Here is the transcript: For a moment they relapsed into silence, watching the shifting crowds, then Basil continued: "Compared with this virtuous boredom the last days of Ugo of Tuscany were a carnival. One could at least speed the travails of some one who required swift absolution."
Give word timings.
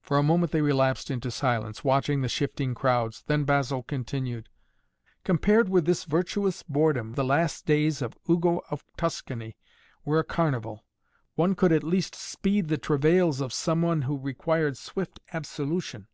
For 0.00 0.16
a 0.16 0.22
moment 0.22 0.52
they 0.52 0.62
relapsed 0.62 1.10
into 1.10 1.30
silence, 1.30 1.84
watching 1.84 2.22
the 2.22 2.30
shifting 2.30 2.74
crowds, 2.74 3.22
then 3.26 3.44
Basil 3.44 3.82
continued: 3.82 4.48
"Compared 5.22 5.68
with 5.68 5.84
this 5.84 6.04
virtuous 6.04 6.62
boredom 6.62 7.12
the 7.12 7.24
last 7.24 7.66
days 7.66 8.00
of 8.00 8.16
Ugo 8.26 8.62
of 8.70 8.86
Tuscany 8.96 9.58
were 10.02 10.18
a 10.18 10.24
carnival. 10.24 10.86
One 11.34 11.54
could 11.54 11.72
at 11.72 11.84
least 11.84 12.14
speed 12.14 12.68
the 12.68 12.78
travails 12.78 13.42
of 13.42 13.52
some 13.52 13.82
one 13.82 14.00
who 14.08 14.16
required 14.18 14.78
swift 14.78 15.20
absolution." 15.34 16.08